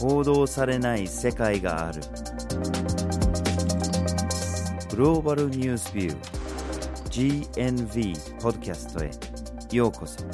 [0.00, 2.00] 報道されない世界がある。
[4.88, 9.10] グローバルニュースビュー GNV ポッドキャストへ
[9.76, 10.24] ようこそ。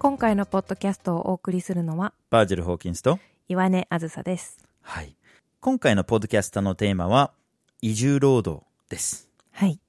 [0.00, 4.58] 今回のポッドキャストをお送りするのはバージル・ホーキンスと岩根あずさです。
[4.82, 5.14] はい。
[5.60, 7.30] 今回のポッドキャストのテーマは
[7.80, 9.27] 移住労働です
[9.58, 9.80] はい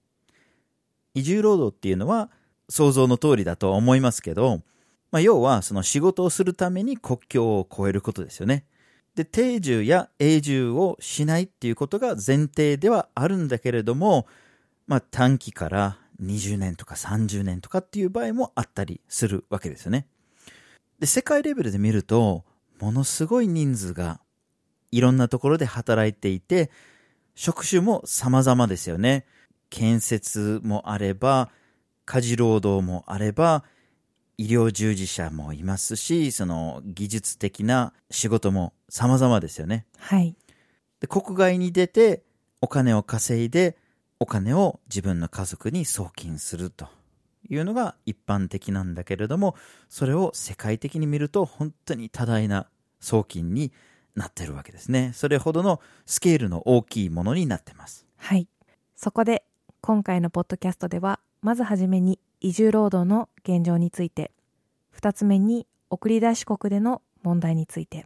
[1.14, 2.32] 移住労働っていうのは
[2.70, 4.62] 想像の通りだとは思いますけど、
[5.12, 8.66] まあ、要はその仕事をするために国境を越えることですよね。
[9.14, 14.26] で、定住や永住をしないっていうことが前提ではあるんだけれども、
[14.88, 20.08] まあ、短期から20年とか30年とかっていう場合もあったりするわけですよね。
[21.00, 22.44] で、世界レベルで見ると、
[22.80, 24.20] ものすごい人数が
[24.92, 26.72] いろんなところで働いていて、
[27.36, 29.26] 職種も様々ですよね。
[29.70, 31.50] 建設もあれば、
[32.06, 33.64] 家事労働もあれば、
[34.38, 39.86] 医療従事者もいますし、その技術的な仕事も様々ですよね。
[39.98, 40.36] はい
[41.00, 42.23] で、国外に出て
[42.61, 43.78] お金を稼いで、
[44.20, 46.88] お金を自分の家族に送金すると
[47.50, 49.56] いうのが一般的なんだけれども、
[49.88, 52.67] それを世界的に見ると本当に多大な
[53.00, 53.72] 送金に
[54.16, 55.11] なってるわけですね。
[55.14, 58.06] それほどのスケールの大きいものになってます。
[58.17, 58.48] はい
[58.95, 59.45] そこで
[59.81, 64.31] 今回のポッドキャストではまずはじめに移住労働の現状について
[64.91, 68.05] 二つ目に送り出し国での問題について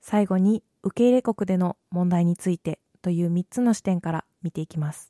[0.00, 5.08] 最後に受け入れ国での問題についてという3つの視点から見ていきます。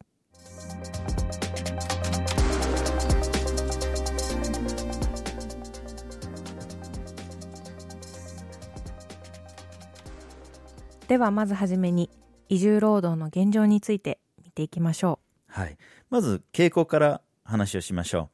[11.08, 12.10] ではまずはじめに
[12.50, 15.27] 移住労働の現状について見ていきましょう。
[15.58, 15.76] はい。
[16.08, 18.30] まず、傾向から話をしましょ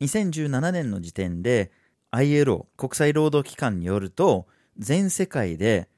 [0.00, 0.04] う。
[0.04, 1.72] 2017年の時点で、
[2.12, 4.46] ILO、国際労働機関によると、
[4.78, 5.88] 全世界で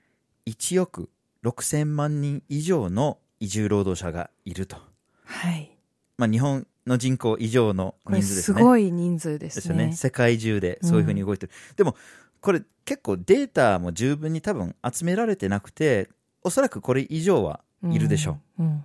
[0.46, 1.10] 1億
[1.44, 4.76] 6000万人以上の移住労働者がいると。
[4.76, 4.80] う
[5.24, 5.70] はい
[6.16, 8.58] まあ、日本の人口以上の人数ですね。
[8.58, 9.88] すごい人数でですすよね。
[9.88, 11.52] ね世界中でそういうふうに動いてる。
[11.76, 11.94] でも、
[12.41, 16.08] これ結構データも十分に多分集められてなくて、
[16.42, 18.62] おそらくこれ以上はいるでしょう。
[18.62, 18.84] うん、うん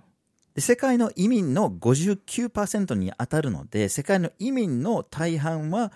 [0.56, 5.92] で世界の移民の59%に当たるので、世界の移民の大半は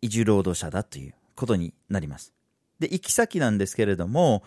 [0.00, 2.32] 移住労働者だということになります。
[2.78, 4.44] で、行き先なんですけれども、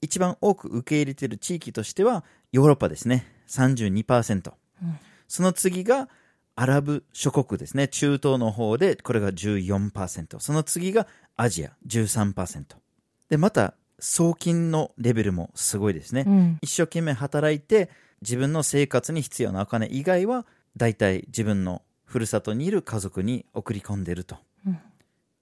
[0.00, 3.26] 一番多く受け入れている地域としては、ヨーロッパですね。
[3.46, 4.52] 32%。
[4.82, 4.98] うん
[5.28, 6.08] その次が、
[6.56, 7.86] アラブ諸国ですね。
[7.86, 10.40] 中東の方で、これが14%。
[10.40, 12.64] その次がアジア、13%。
[13.28, 16.24] で、また、送金のレベルもすごいですね。
[16.26, 17.90] うん一生懸命働いて
[18.22, 24.36] 自分の生活に必要なお金以外は大体自分のふるさとにいる家族に送り込んでると。
[24.66, 24.78] うん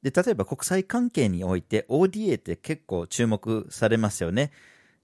[0.03, 4.53] で例えば国際関係において ODA って結構注目されますよね。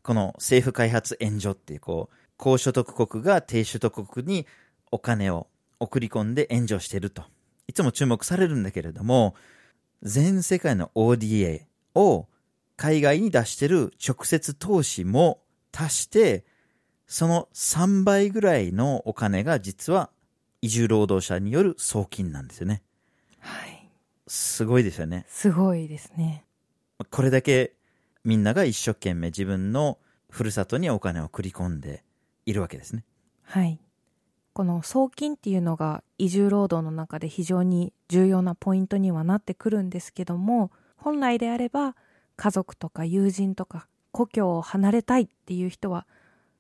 [0.03, 4.47] この政府開発援助っていうこう高所得国が低所得国に
[4.91, 5.49] お金を
[5.81, 7.25] 送り込んで援助してると。
[7.67, 9.35] いつも注目されるんだけれども
[10.03, 12.29] 全世界の ODA を
[12.77, 15.41] 海外に出してる直接投資も
[15.73, 16.45] 足して、
[17.07, 20.11] その3倍ぐらいのお金が実は
[20.63, 22.83] 移住労働者による送金なんですよね。
[23.41, 23.91] はい
[24.27, 25.27] すごいですよね。
[25.29, 26.45] すごいですね
[27.11, 27.75] これだけ
[28.25, 29.99] みんなが一生懸命自分の
[30.31, 32.03] ふるさとにお金を繰り込んで
[32.47, 33.05] いるわけですね。
[33.43, 33.79] はい
[34.55, 41.97] この送金っていうのが移住労働の中で非常に重要なポイントにはなってくるんですけども本来であれば
[42.37, 46.07] 家族とか友人とか故郷を離れたいっていう人は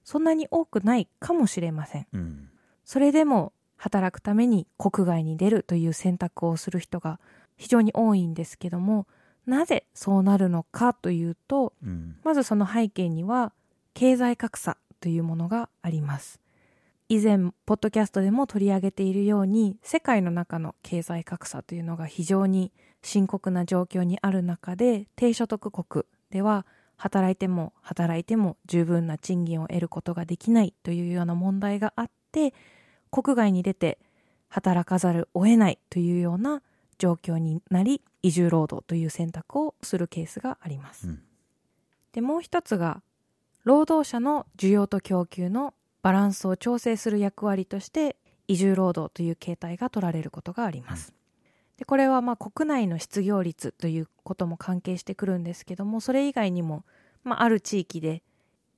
[0.05, 2.49] そんなに多くないかもしれませんうん。
[2.85, 7.19] それでも働くために国外に出るという選択をする人が
[7.57, 9.07] 非常に多いんですけども
[9.47, 12.17] なぜそうなるのかというとうん。
[12.23, 13.53] まずその背景には
[13.95, 16.41] 経済格差というものがあります
[17.11, 22.73] 以前ポッドキャストでも取り上げているように世界の中の経済格差というのが非常に
[23.03, 26.65] 深刻な状況にある中で低所得国では
[27.05, 32.55] 働いても働いても十分な賃金を得ることができないというような問題があって
[33.11, 33.99] 国外に出て
[34.49, 36.63] 働かざるを得ないというような
[36.97, 41.09] 状況になり移住労働という選択をするケースがあります。
[41.09, 41.23] うん
[42.13, 43.03] でもう一つが
[43.65, 48.17] 労働者の需要と供給のバランスを調整する役割として
[48.47, 51.13] 移住労働という形態が取られることがあります。
[51.79, 56.85] でこれはまあ国内の失業率ということも関係してくるんですけどもそれ以外にも、
[57.25, 58.23] まあ、ある地域で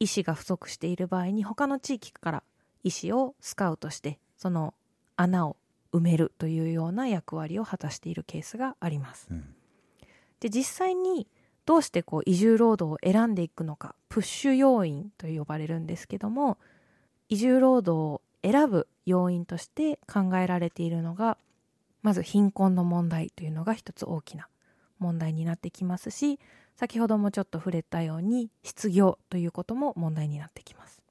[0.00, 2.42] 医師が不足している場合に他の地域から
[2.84, 4.74] 医師をスカウトしてその
[5.16, 5.56] 穴を
[5.92, 9.28] 埋めるというような役割を果たしているケースがあります。
[9.30, 9.54] うん
[10.40, 11.26] で実際に
[11.64, 16.58] どうしてこう移住労働を選んでいくのかプッシュ要因と呼ばれるんですけども
[17.28, 21.36] 移住労働を選ぶ要因として考えられているのが
[22.06, 24.46] まず貧困の問題というのが一つ大きな
[25.00, 26.38] 問題になってきますし
[26.76, 31.02] 先ほどもちょっと触れたように失業ということも問題になってきます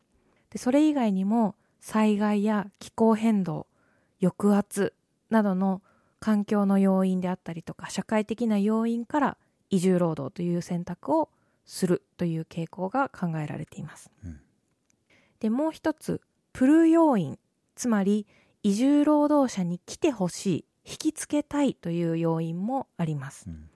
[0.51, 3.67] でそれ以外にも災害や気候変動
[4.21, 4.93] 抑圧
[5.29, 5.81] などの
[6.21, 9.37] 環境の要因であったりとか社会的な要因から
[9.69, 11.27] 移住労働という選択を
[11.65, 14.09] するという傾向が考えられています。
[14.23, 14.39] うん
[15.41, 16.21] でもう一つ
[16.53, 17.37] プル要因
[17.75, 18.25] つまり
[18.63, 23.45] 移住労働者に来てほしい引きつけたいという要因もあります。
[23.47, 23.69] うん。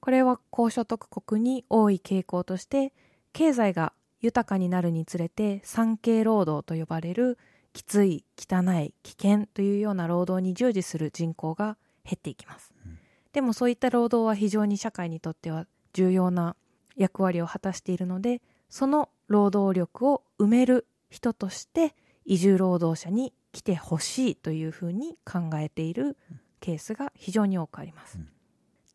[0.00, 2.92] これは高所得国に多い傾向として
[3.32, 7.38] 経済が豊かになるにつれて産経労働と呼ばれる
[7.72, 12.98] きつい汚い危険というような労働に従事する人口が減っていきます、うん。
[13.32, 16.56] でもそういった労働は非常に社会にとっては重要な
[16.96, 21.94] 役割を果たしているのでその労働力を埋める人として
[22.24, 26.16] 移住労働者に来てほしいというふうに考えている
[26.60, 28.18] ケースが非常に多くあります。
[28.18, 28.28] うん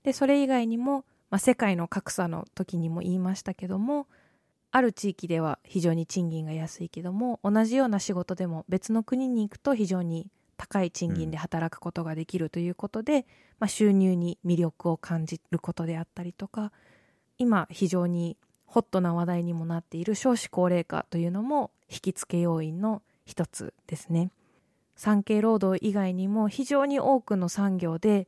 [0.06, 4.08] でそれ以外にも、まあ、世界の格差の時にも言いましたけども
[4.72, 10.28] ある地域では非常に賃金が安いけども同じような仕事でも別の国に行くと非常に
[10.58, 13.26] 高い賃金で働くことができるということで、
[13.60, 16.72] まあ、収入に魅力を感じることであったりとか
[17.40, 18.38] 今非常に
[18.68, 24.30] ホットな話題にもなっている少子高齢化というのも引き付け要因の一つですね。
[24.96, 28.28] 産経労働以外にも非常に多くの産業で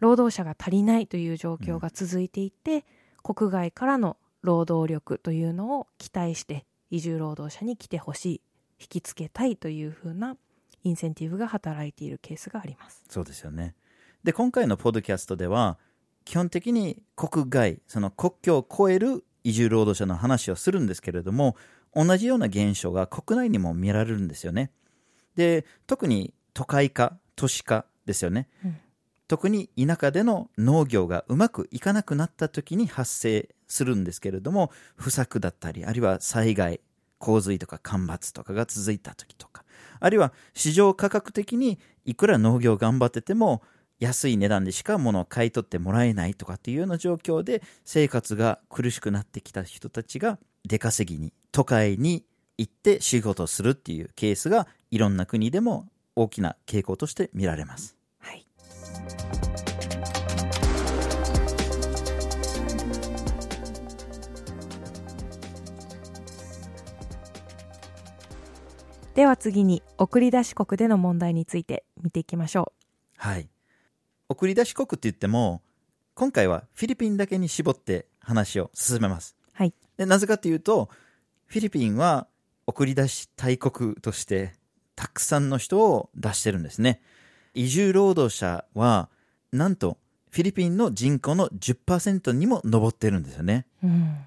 [0.00, 2.84] 労働者が足りないという状況が続いていて、
[3.22, 8.40] 国外からの労働力というのを期待して移住労働者に来てほしい
[8.80, 10.36] 引きつけたいというふうな
[10.84, 13.04] インセンティブが働いているケースがあります。
[13.08, 13.74] そうですよね。
[14.24, 15.78] で、今回のポッドキャストでは、
[16.24, 21.56] 基本的に国外、その国境を越える移住労働者の話をするんですけれども、
[21.94, 24.70] 同じような現象が国内にも見られるんですよね。
[25.38, 28.48] で、特に都会化、都市化ですよね。
[28.64, 28.76] うん
[29.28, 36.80] 特に田舎での農業がうまくいかなくなった時に発生するんですけれども、不作だったり、あるいは災害、
[37.18, 39.66] 洪水とか干ばつとかが続いた時とか、
[40.00, 43.62] あるいは市場価格的にいくら農業頑張ってても
[44.00, 52.24] 安い値段でしか物を買い取ってもらえないとかっていうような状況で生活が苦しくなってきた人たちが出稼ぎに都会に
[52.56, 55.86] 行って仕事をするっていうケースがいろんな国でも
[56.16, 57.96] 大きな傾向として見られます。
[58.18, 58.46] はい。
[69.14, 72.72] では次に送り出し国での問題について見ていきましょ
[73.16, 73.48] はい。
[74.28, 75.62] 送り出し国って言っても、
[76.14, 79.36] 今回はフィリピンだけに絞って話を進めます。
[79.40, 79.50] う。
[79.54, 79.74] はい。
[79.96, 80.88] でなぜかというと、
[81.46, 82.26] フィリピンは
[82.66, 84.57] 送り出し大国として
[84.98, 87.00] たくさんの人を出してるんですね。
[87.54, 89.08] 移住労働者は、
[89.52, 89.96] なんと
[90.32, 93.66] フィリピンの人口の10%にも上ってるんですよね。
[93.84, 94.18] うん。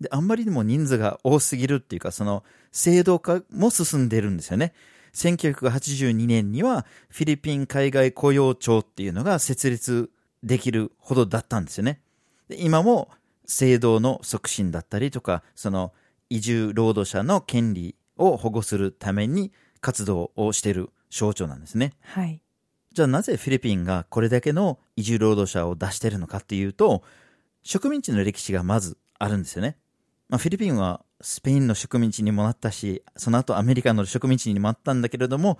[0.00, 2.42] で、あんまりにも人数が多すぎるっていうか、その
[2.72, 4.72] 制度化も進んでるんですよね。
[5.14, 10.10] 1982年にはフィリピン海外雇用庁っていうのが設立
[10.42, 12.00] できるほどだったんですよね。
[12.48, 13.10] で今も
[13.44, 15.92] 制度の促進だったりとか、その
[16.30, 21.92] 移住労働者の権利を保護するために活動をしている省庁なんですね。
[22.02, 22.40] はい。
[22.92, 27.02] じゃあなぜフィリピンがこれだけの移住労働者を出してるのかっていうと、
[27.62, 29.76] 植民地の歴史がまずあるんですよね。
[30.28, 35.58] まあ、フィリピンはスペインの植民地にもなったし、その後アメリカの植民地にもあったんだけれども、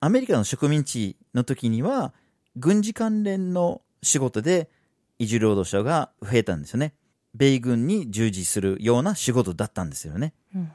[0.00, 2.12] アメリカの植民地の時には、
[2.56, 4.68] 軍事関連の仕事で
[5.18, 6.94] 移住労働者が増えたんですよね。
[7.34, 10.34] 米軍に従事するような仕事だったんですよね。
[10.54, 10.72] うん。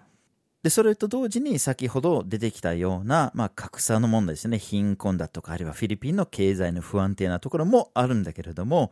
[0.66, 4.58] で、それと同時に先ほど出てきたような、まあ、格差の問題ですね。
[4.58, 8.92] 貧困だとか、あるいはフィリピンの経済の不安定なところもあるんだけれども、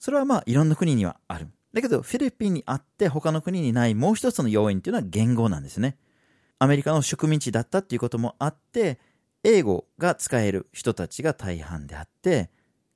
[0.00, 1.46] それはまあ、いろんな国にはある。
[1.72, 5.98] だけど、フィリピンにあって他の国にないもう一つの要因っていうのは言語なんですね。
[6.58, 8.98] アメリカの植民地だったっていうこともあって、
[9.44, 12.50] 英語が使える人たちが大半であって、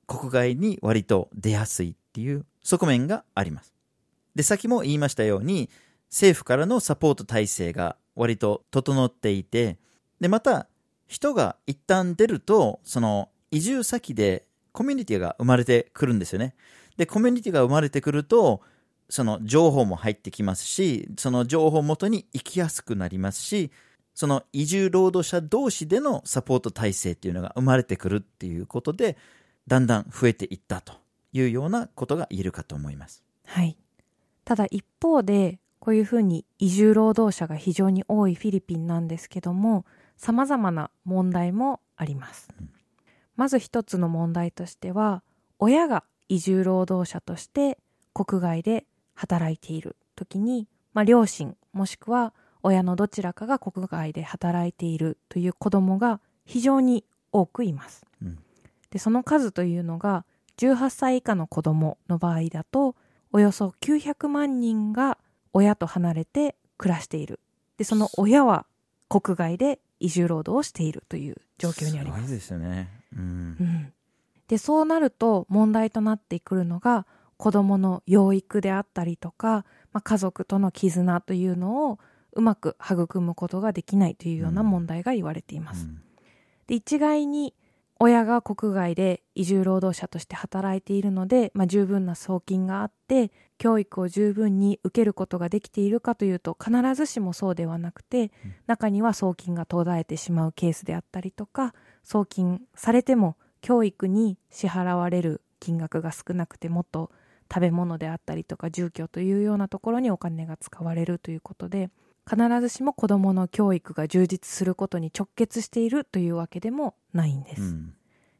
[0.07, 3.73] 国外に割と出やすいっていう側面があります。
[4.35, 5.69] で、先も言いましたように、
[6.09, 9.77] 政府からのサポート体制が割と整っていて、
[10.19, 10.67] で、また、
[11.07, 16.53] 人が一旦出ると、その移住先でコミュニティが生まれてくるんですよね。
[16.97, 18.61] で、コミュニティが生まれてくると、
[19.09, 23.71] その情報も入ってきますし、その情報を元に生きやすくなりますし、
[24.13, 29.17] その移住労働者同士でのサポート体制っていうのが生まれてくるっていうことで、
[29.65, 30.93] だんだん増えていったと
[31.31, 33.23] いうようなことが言えるかと思います。
[33.45, 33.77] はい。
[34.43, 39.85] ただ一方で、こういうふうに移住労働者が非常に多いフィリピンなんですけども、
[40.17, 42.49] 様々な問題もあります。
[43.35, 45.23] まず一つの問題としては、
[45.59, 47.77] 親が移住労働者として
[48.13, 52.33] 国外で働いている時に、まあ、両親もしくは
[52.63, 58.05] 親のどちらかが国外で働いているという子供が非常に多くいます。
[58.21, 58.39] うん
[58.89, 60.25] でその数というのが
[60.57, 62.95] 18歳以下の子供の場合だと
[63.31, 65.17] およそ900万人が
[65.53, 67.39] 親と離れて暮らしている
[67.77, 68.65] でその親は
[69.09, 72.89] 国外で移住労働をしているという状況にありますすですよね。
[73.13, 73.63] うんう。
[73.63, 73.93] ん、
[74.47, 77.05] でそうなると問題となってくるのが
[77.37, 81.99] 子どもの養育であったりとか、まあ、家族との絆というのを
[82.33, 85.85] うまく育むことができないというような問題が言われています。
[85.85, 86.01] うん
[86.67, 87.55] で一概に
[87.99, 98.31] 親が国外で移住労働者として働いているので、まあ、十分な送金があって教育を十分に受けることができているかというと必ずしもそうではなくて、
[98.65, 107.11] 中には送金が途絶えてしまうケースであったりとか送金されても教育に支払われる金額が少なくてもっと
[107.53, 111.89] 食べ物であったりとか住居というようなところにお金が使われるということで
[112.29, 117.61] 必ずしも子どもの教育が充実することに直結しているというわけでもないんです。
[117.61, 117.93] うん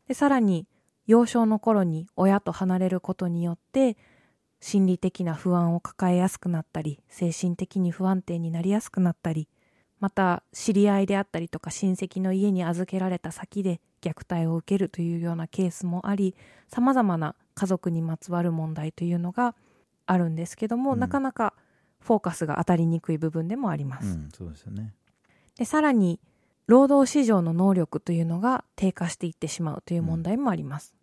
[0.09, 0.67] でさらに
[1.05, 3.95] 幼少の頃に親と離れることによって
[4.59, 9.47] 心理的な不安を抱えやすくなったり精神的に不安定になりやすくなったり
[9.99, 16.35] また知り合いであったりとか親戚の家に預けられた先で虐待を受けるというようなケースもあり
[16.67, 19.55] さまざまな家族にまつわる問題というのが
[20.05, 21.53] あるんですけども、うんなかなか
[21.99, 24.07] フォーカスが当たりにくい部分でもあります。
[24.07, 24.93] うん、そうですよね。
[25.57, 26.19] でさらに
[26.67, 30.95] 労働市場の能力というのが低下していってしまうという問題もあります、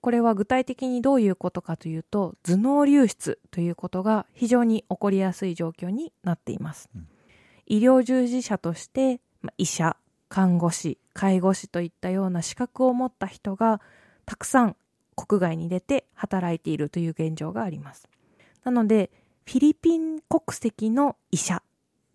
[0.00, 7.08] これは具体的にどういうことかというと頭脳流出ということが非常に起こりやすい状況になっています、うん。
[7.66, 9.96] 医療従事者としてまあ医者
[10.28, 13.80] 看護師介護士といったような資格を持った人が
[14.24, 14.76] たくさん
[15.16, 18.08] 国外に出て働いているという現状があります。
[18.62, 19.10] なので
[19.46, 21.62] フィリピン国籍の医者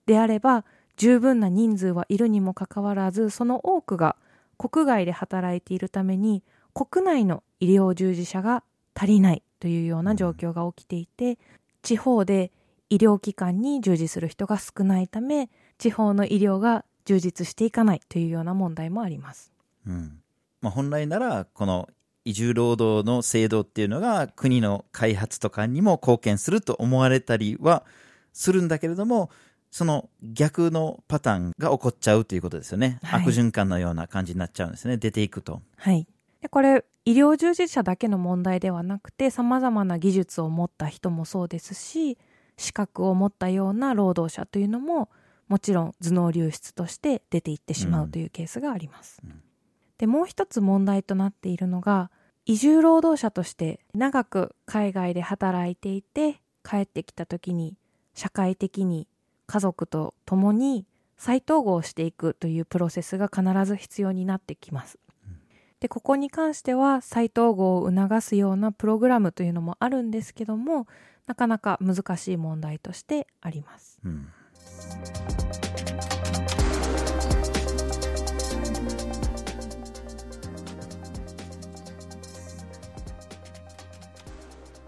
[0.06, 0.66] であれば
[0.98, 4.16] 十分な人数はいるにもかかわらずその多くが
[4.58, 11.38] 国外で働いているために国内の医療従事者が足りないというような状況が起きていて
[11.82, 12.52] 地方で
[12.90, 19.52] 医療機関に従事する人が少ないため地方の医療が充実していかないというような問題もあります。
[19.88, 20.20] うん
[20.62, 21.90] まあ、本来なら、この
[22.24, 27.84] 移住労働の制度っていうのが国の開発とかにも貢献すると思われたりは
[28.32, 29.30] するんだけれども、
[29.72, 33.00] その逆のパターンが起こっちゃうということですよね。
[33.04, 34.96] はい悪循環のような感じになっちゃうんですね。
[34.96, 35.62] 出ていくと。
[35.76, 36.08] はい。
[36.42, 42.18] でこれ医療従事者だけの問題ではなくて様々な技術を持った人もそうですし
[42.58, 45.10] 資格を持ったような労働者というのも
[45.48, 49.22] もちろん頭脳流出として出ていってしまうというケースがあります。
[49.24, 49.42] うん
[50.04, 52.12] でもう一つ問題となっているのが
[52.46, 57.78] 移住労働者として長く海外で働いていて帰ってきた時に
[58.14, 59.08] 社会的に
[59.48, 65.00] 家族と共に再統合していくというプロセスが必ず必要になってきます。
[65.84, 70.88] でここに関しては再統合を促すようなプログラムというのもあるんですけども
[71.28, 74.00] なかなか難しい問題としてあります。
[74.06, 74.30] うん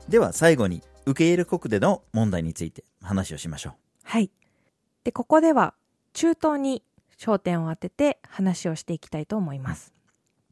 [0.07, 3.73] では最後に受け入れ国での問題について話をしましょ
[4.03, 4.29] はい。
[5.03, 5.73] で、ここでは
[6.13, 6.83] 中東に
[7.17, 9.94] 焦点を当てて話をしていきたいと思います。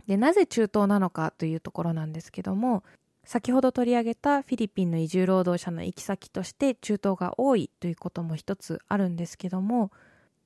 [0.07, 2.83] で、なぜ中東なのかというところなんですけども、
[3.25, 9.91] 先ほど取り上げたフィリピンの移住労働者の行き先として中東が多いということも一つあるんですけども、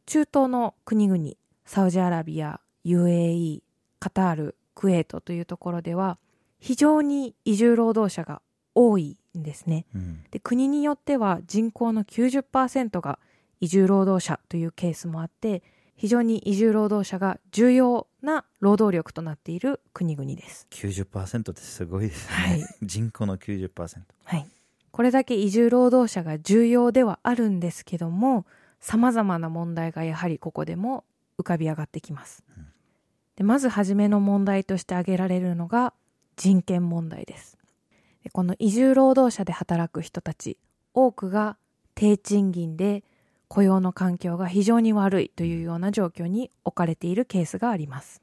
[0.06, 1.32] 中東の国々、
[1.66, 3.62] サウジアラビア、UAE、
[4.00, 6.18] カタール、クウェートというところでは、
[6.60, 8.42] 非常に移住労働者が
[8.76, 9.86] 多いんですね。
[9.96, 9.98] う。
[9.98, 13.20] うんで国によっては人口の90%が
[13.60, 15.64] 移住労働者というケースもあって
[15.96, 20.68] 非常に移住労働者が重要な労働力となっている国々です。
[20.72, 22.36] 90%ってすごいですね。
[22.36, 24.02] はい人口の90%。
[24.24, 24.48] はい、
[24.92, 28.46] これだけ移住労働者が重要ではあるんですけども
[28.80, 31.04] 様々な問題がやはりここでも
[31.40, 32.44] 浮かび上がってきます。
[33.36, 35.94] でまず初めの問題として挙げられるのが
[36.36, 37.58] 人権問題です。
[38.24, 40.58] でこの移住労働者で働く人たち
[40.94, 41.58] 多くが
[41.94, 43.04] 低賃金で
[43.48, 48.22] 雇用の環境が非常に悪いというような状況に置かれているケースがあります。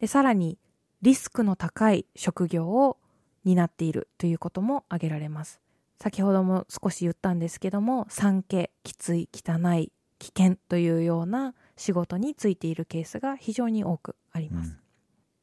[0.00, 0.58] でさらに、
[1.02, 2.98] リスクの高い職業を
[3.44, 5.60] 担っているということも挙げられます。
[6.00, 14.76] 先ほども少し言ったんですけども、産気、きつい、汚い、危険というような仕事についているケースが非常に多くあります。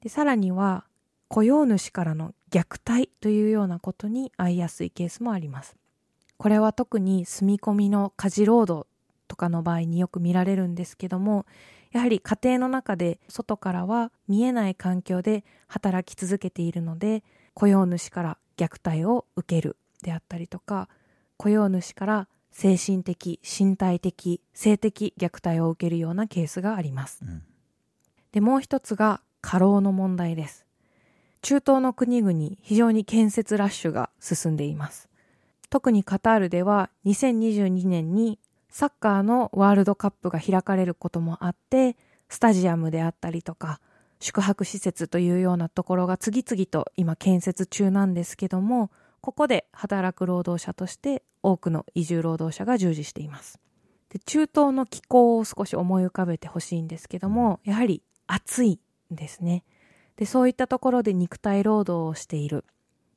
[0.01, 0.85] でさらには、
[1.27, 5.75] 雇用主からの虐待というようなことに遭いやすいケースもあります。
[6.37, 8.87] これは特に住み込みの家事労働
[9.27, 11.45] とかの場合によく見られるんですけども、
[11.91, 20.89] やはり家庭の中で外からは見えない環境で働き続けているので、雇用主から虐待を受けるであったりとか、
[21.37, 27.19] 雇用主から精神的、身体的、性的虐待を受けるようなケースがあります。
[27.23, 27.43] うん
[28.35, 30.65] で、もう一つが過労の問題です。
[31.41, 35.07] 中東の国々、非常に建設ラッシュが進んでいます。
[35.69, 38.37] 特にカタールでは2022年に
[38.75, 41.95] サッカーのワールドカップが開かれることもあって、
[42.27, 43.79] スタジアムであったりとか、
[44.19, 48.91] 宿泊施設というようなところが次々と今建設中なんですけども、
[49.21, 53.61] ここで働く労働者として多くの移住労働者が従事しています。
[54.09, 59.63] で中東の気候を少し思い浮かべてほしいんですけども、やはり暑いんですね。
[60.17, 62.65] で、そういったところで肉体労働をしている。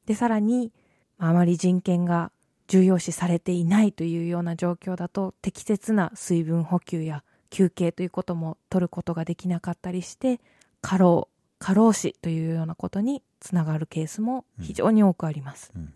[0.07, 0.73] で、さらに、
[1.17, 2.31] まああまり人権が
[2.69, 10.41] 重要視されていないというような状況だと、適切な水分補給や休憩ということも取ることができなかったりして、
[10.81, 15.73] 過労、過労死というようなことにつながるケースも非常に多くあります。
[15.75, 15.93] うん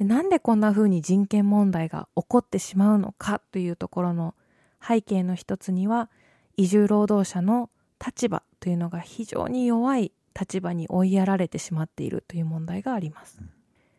[0.00, 4.34] でなんでこんな風に人権問題が起こってしまうのかというところの
[4.82, 6.08] 背景の一つには
[6.56, 7.68] 移住労働者の
[8.02, 13.42] 立場というのが非常に弱い立場に追いやられてしまっているという問題があります。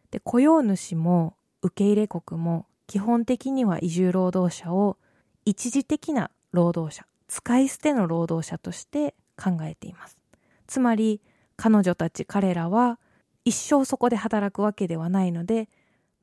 [0.10, 4.98] で雇用主も受け入れ国も基本的には移住労働者を
[5.46, 10.18] 一時的な労働者使い捨ての労働者として考えています。
[10.68, 11.22] つまり
[11.56, 13.00] 彼女たち彼らは
[13.46, 15.70] 一生そこで働くわけではないので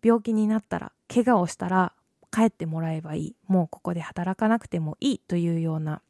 [0.02, 1.92] 病気になったら怪我をしたら
[2.30, 6.02] 帰ってもらえばいいもうここで働かなくてもいいというような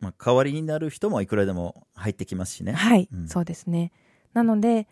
[0.00, 2.72] まあ、代わりになる人もいくらでも入ってきますしね。
[2.72, 3.90] はい、うんそうですね
[4.32, 4.86] なので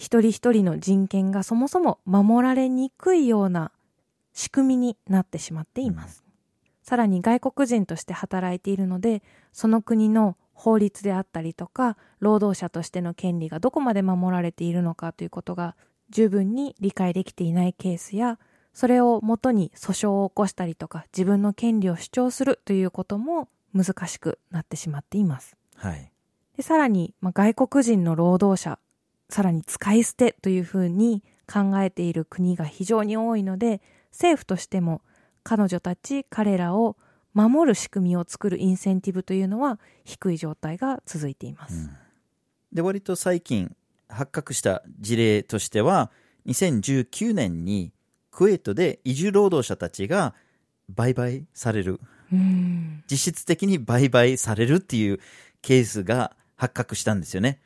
[0.00, 3.70] 一人一人の人権がそもそも守られにくいような
[4.32, 6.24] 仕組みになってしまっています、
[6.82, 15.76] さらに外国人として働いているのでその国の法律であったりとか労働者としての権利がどこまで守られているのかということが
[16.08, 18.38] 十分に理解できていないケースや
[18.72, 25.56] それをもとに訴訟を起こしたりとか自分の権利を主張するということも難しくなってしまっています。
[25.76, 26.10] はい。
[26.56, 28.78] でさらに、まあ、外国人の労働者
[29.30, 35.02] さらに使い捨てというふうに考えている国が非常に多いので政府としても
[35.42, 36.96] 彼女たち彼らを
[37.32, 41.90] 守る仕組みを作るインセンティブというのは低い状態が続いています、
[42.72, 43.74] で、割と最近
[44.08, 46.10] 発覚した事例としては、
[46.46, 47.92] 2019年に
[48.30, 50.34] クウェートで移住労働者たちが
[50.88, 52.00] 売買される、
[52.32, 53.04] うん。
[53.10, 55.20] 実質的に売買されるっていう
[55.62, 57.60] ケースが発覚したんですよね。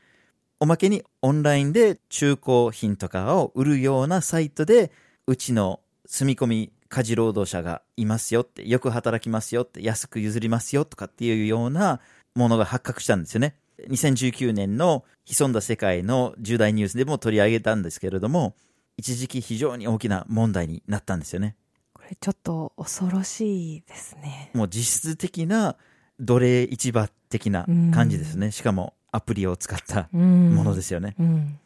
[0.60, 4.92] おまけにオンラインで中古品とかを売るようなサイトで、
[5.26, 12.00] うちの住み込み家事労働者がいますよって、よく働きますよって、安く譲りますよとかっていうような
[12.34, 13.56] ものが発覚したんですよね。
[13.88, 18.54] 2019年の潜んだ世界の重大ニュースでも取り上げたんですけれども、
[18.96, 21.56] 一時期非常に大きな問題になったんですよね。
[21.92, 25.76] これちょっと恐ろしいですねもう実質的な
[26.20, 28.50] 奴隷市場的な感じですね。
[28.50, 31.14] しかもアプリを使ったうんものですよね。
[31.18, 31.58] うん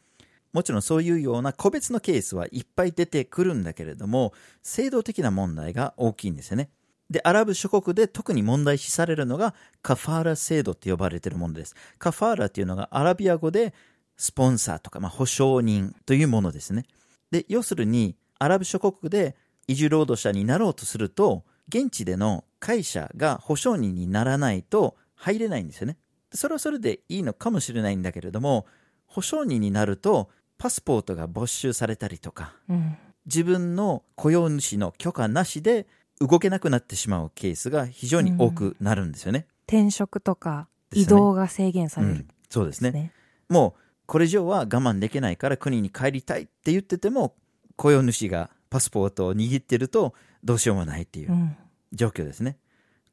[0.52, 4.32] もちろんそういうような個別のケースはいっぱい出てくるんだけれども、
[4.62, 6.70] 制度的な問題が大きいんですよね。
[7.10, 11.74] で、アラブ諸国で特に問題視されるのがカファーラ制度って呼ばれているものです。
[11.98, 13.74] カファーラっていうのがアラビア語で
[14.16, 16.86] スポンサーとか、まあ、保証人というものですね。
[17.30, 25.98] で、要するにアラブ諸国で移住労働者になろうとすると、現地での会社が保証人にならないと入れないんですよね。
[26.30, 28.66] でそれはそれでいいのかもしれないんだけれども、
[29.06, 35.86] 保証人になるとパスポートが没収されたりとか、うん自分の雇用主の許可なしで
[36.18, 39.46] 動けなくなってしまうケースが非常に多くなるんですよね。
[39.66, 42.90] 転職とか移動が制限されるうんそうですね。
[42.90, 43.12] ね
[43.50, 47.34] もうこれ以上は我慢できないから国に帰りたいって言ってても
[47.76, 51.56] 雇用主がパスポートを握ってるとどうしようもないっていううん
[51.92, 52.56] 状況ですね。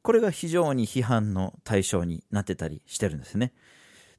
[0.06, 3.52] これが非常に批判の対象になってたりしてるんですね。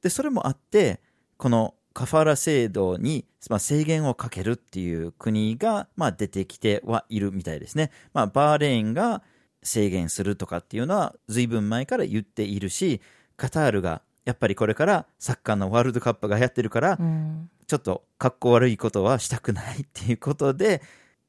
[0.01, 0.99] で、それもあって、
[1.37, 7.91] このカファラ制度に、まあ、制限をかけるっていう国が、まあ、出てきてはいるみたいですね。
[8.11, 9.23] まあ、バーレーンが
[9.63, 12.99] 制限するとかっていうのは随分前から言っているし、
[13.37, 20.81] カタールがやっぱりこれからサッカーのワールドカップがやってるから、うんちょっと格好悪いことはしたくないっていうことで、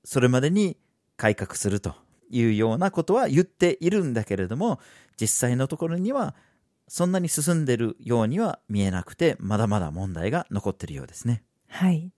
[0.05, 0.77] それまでに
[1.17, 1.95] 改革すると
[2.31, 4.81] いうようなことは言っているんだけれども、
[5.21, 6.35] 実際のところには
[6.89, 11.43] そんなに進んでるようには見えなくて、まだまだ問題が残ってるようですね。
[11.69, 12.13] はい。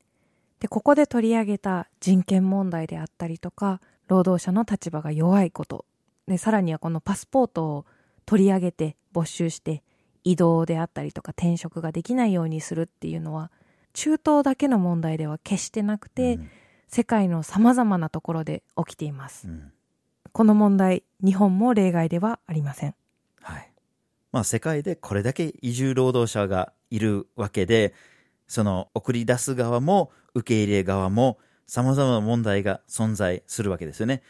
[0.61, 5.87] で、ここで取り上げた人権問題であったりとか、労働者の立場が弱いこと。
[6.29, 7.87] で、さらにはこのパスポートを
[8.27, 9.83] 取り上げて没収して、
[10.23, 13.51] 移動であったりとか転職ができないようにするっていうのは、
[13.93, 16.51] 中東だけの問題では決してなくて、うん
[16.93, 19.47] 世界の様々なところで起きています。
[19.49, 19.73] うん
[20.33, 22.95] この問題、日本も例外ではありません。
[23.43, 23.73] はい。
[24.33, 27.95] まあ世界でこれだけ移住労働者がいるわけで、
[28.47, 34.23] その送り出す側も受け入れ側も様々な問題が存在するわけですよね。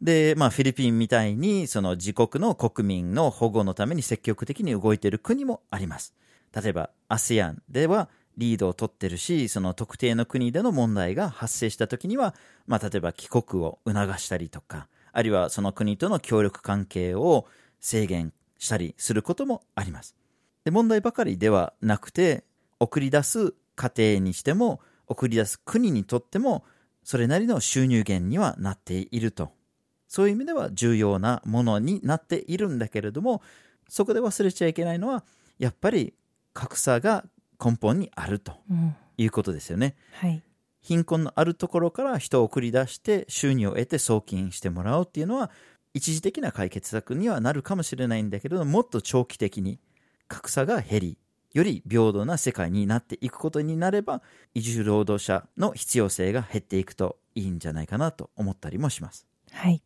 [0.00, 6.14] で、まあフィリピンみたいにその自国の国民の保護のために積極的に動いている国もあります。
[6.54, 12.34] 例えば ASEAN ではリードを取ってるし、その特定の国での問題が発生した時には、
[12.66, 17.46] まあ例えば帰国を促したりとか、あるいはその国との協力関係を
[17.80, 20.16] 制限したりすることもあります。
[20.64, 22.44] で問題ばかりではなくて、
[22.80, 26.64] 送り出す家庭にしても、送り出す国にとっても、
[27.04, 29.52] それなりの収入源にはなっていると。
[30.08, 33.42] そういう意味では重要なものになっているんだけれども、
[33.88, 35.24] そこで忘れちゃいけないのは、
[35.58, 36.14] やっぱり
[36.52, 37.24] 格差が
[37.62, 38.52] 根本にあると。
[39.16, 39.94] いうことですよね。
[40.12, 40.42] はい。
[40.82, 45.50] 貧困のあるところから人を送り出して収入を得て送金してもらおうっていうのは
[45.94, 49.78] 一時的な解決策にはなるかもしれないんだけれどもっと長期的に
[50.28, 51.18] 格差が減り
[51.52, 54.22] より平等な世界になっていくことになれば
[54.54, 59.26] 移住労働者の必要性が減っていくといいんじゃないかなと思ったりもします。
[59.50, 59.82] はい。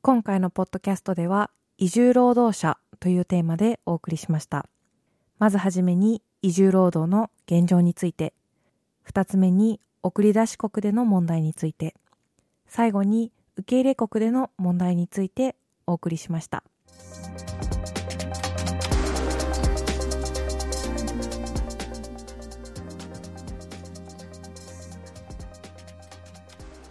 [0.00, 4.66] 今回のポッドキャストでは、移住労働者というテーマでお送りしました。
[5.38, 8.34] まずはじめに移住労働の現状について、
[9.02, 11.94] 二つ目に送り出し国での問題について、
[12.66, 15.56] 最後に受け入れ国での問題について
[15.86, 16.64] お送りしました。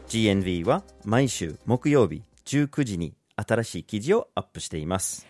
[0.08, 5.28] GNV は毎週木曜日19時に新しい記事をアップしています。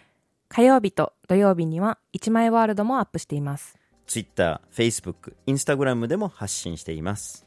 [0.49, 3.75] 火曜日と土曜日には一枚ワールドもアップしています。
[4.05, 7.46] Twitter、Facebook、Instagram でも発信しています。